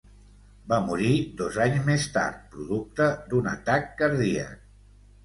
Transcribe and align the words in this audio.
Va 0.71 0.77
morir 0.85 1.11
dos 1.41 1.59
anys 1.65 1.83
més 1.89 2.07
tard 2.15 2.39
producte 2.55 3.11
d'un 3.35 3.51
atac 3.53 3.87
cardíac. 4.01 4.57